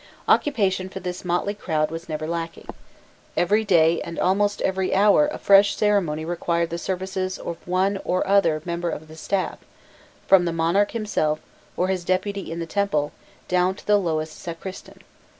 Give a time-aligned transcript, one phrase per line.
[0.27, 2.65] Occupation for this motley crowd was never lacking.
[3.37, 8.25] Every day and almost every hour a fresh ceremony required the services of one or
[8.25, 9.59] other member of the staff,
[10.25, 11.39] from the monarch himself,
[11.77, 13.11] or his deputy in the temple,
[13.47, 15.03] down to the lowest sacristan.